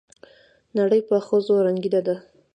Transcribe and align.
نړۍ 0.77 1.01
په 1.09 1.15
ښځو 1.27 1.55
رنګينه 1.67 2.01
ده 2.07 2.15